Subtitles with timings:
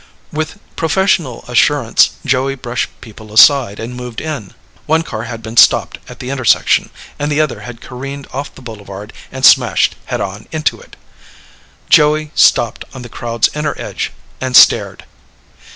[0.33, 4.55] With professional assurance, Joey brushed people aside and moved in.
[4.87, 6.89] One car had been stopped at the intersection
[7.19, 10.95] and the other had careened off the boulevard and smashed head on into it.
[11.87, 14.11] Joey stopped on the crowd's inner edge
[14.41, 15.05] and stared.